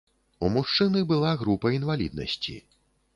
У 0.45 0.47
мужчыны 0.53 1.03
была 1.11 1.33
група 1.41 1.73
інваліднасці. 1.79 2.57